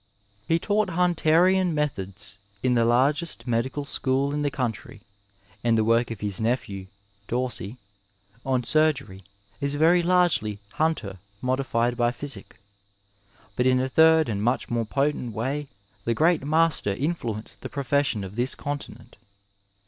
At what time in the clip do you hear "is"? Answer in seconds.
9.59-9.75